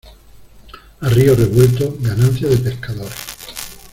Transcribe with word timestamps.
A 1.01 1.09
río 1.09 1.35
revuelto, 1.35 1.95
ganancia 2.01 2.47
de 2.49 2.57
pescadores. 2.57 3.13